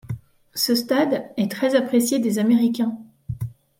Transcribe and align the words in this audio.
Ce 0.55 0.73
stade 0.73 1.25
est 1.37 1.51
très 1.51 1.75
apprécié 1.75 2.17
des 2.17 2.39
Américains. 2.39 2.97